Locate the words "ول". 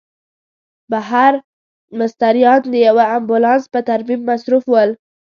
4.73-4.91